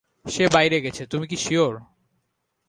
সে 0.25 0.43
বাইরে 0.47 0.77
গেছে 0.81 1.03
তুমি 1.05 1.25
কি 1.27 1.37
সিওর? 1.37 1.73